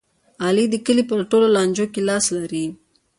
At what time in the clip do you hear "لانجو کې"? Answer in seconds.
1.55-2.01